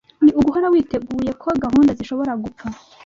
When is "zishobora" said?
1.99-2.31